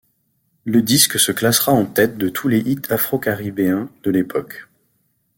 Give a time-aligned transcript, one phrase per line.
[0.65, 4.67] Le disque se classera en tête de tous les hits afro-caribéens de l'époque.